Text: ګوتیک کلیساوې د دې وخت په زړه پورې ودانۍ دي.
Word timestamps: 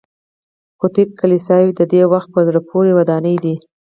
ګوتیک 0.79 1.09
کلیساوې 1.19 1.71
د 1.75 1.81
دې 1.91 2.01
وخت 2.13 2.29
په 2.35 2.39
زړه 2.47 2.59
پورې 2.69 2.91
ودانۍ 2.97 3.35
دي. 3.43 3.55